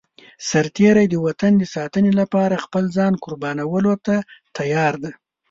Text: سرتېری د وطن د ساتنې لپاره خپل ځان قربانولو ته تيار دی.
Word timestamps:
سرتېری 0.49 1.05
د 1.09 1.15
وطن 1.25 1.51
د 1.57 1.63
ساتنې 1.75 2.11
لپاره 2.19 2.63
خپل 2.65 2.83
ځان 2.97 3.13
قربانولو 3.23 3.93
ته 4.05 4.15
تيار 4.57 4.93
دی. 5.03 5.11